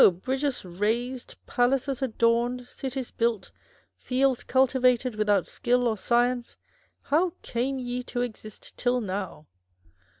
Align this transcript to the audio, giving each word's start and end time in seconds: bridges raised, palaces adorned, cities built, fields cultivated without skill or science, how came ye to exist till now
bridges 0.23 0.65
raised, 0.65 1.35
palaces 1.45 2.01
adorned, 2.01 2.67
cities 2.67 3.11
built, 3.11 3.51
fields 3.95 4.43
cultivated 4.43 5.13
without 5.13 5.45
skill 5.45 5.87
or 5.87 5.95
science, 5.95 6.57
how 7.03 7.33
came 7.43 7.77
ye 7.77 8.01
to 8.01 8.21
exist 8.21 8.75
till 8.77 8.99
now 8.99 9.45